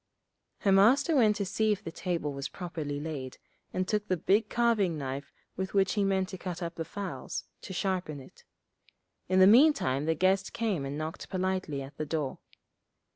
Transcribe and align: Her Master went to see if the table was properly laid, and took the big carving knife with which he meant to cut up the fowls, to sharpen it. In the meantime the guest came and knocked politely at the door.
Her 0.61 0.71
Master 0.71 1.15
went 1.15 1.35
to 1.35 1.45
see 1.45 1.71
if 1.71 1.83
the 1.83 1.91
table 1.91 2.33
was 2.33 2.49
properly 2.49 2.99
laid, 2.99 3.37
and 3.71 3.87
took 3.87 4.07
the 4.07 4.17
big 4.17 4.49
carving 4.49 4.97
knife 4.97 5.31
with 5.55 5.75
which 5.75 5.93
he 5.93 6.03
meant 6.03 6.29
to 6.29 6.39
cut 6.39 6.63
up 6.63 6.73
the 6.73 6.83
fowls, 6.83 7.45
to 7.61 7.71
sharpen 7.71 8.19
it. 8.19 8.43
In 9.29 9.37
the 9.37 9.45
meantime 9.45 10.05
the 10.05 10.15
guest 10.15 10.53
came 10.53 10.85
and 10.85 10.97
knocked 10.97 11.29
politely 11.29 11.83
at 11.83 11.97
the 11.97 12.07
door. 12.07 12.39